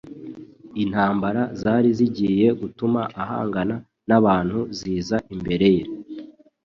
Intambara 0.83 1.41
zari 1.61 1.89
zigiye 1.97 2.47
gutuma 2.59 3.01
ahangana 3.21 3.75
n'abantu, 4.07 4.57
ziza 4.77 5.17
imbere 5.35 5.67
ye. 5.77 5.83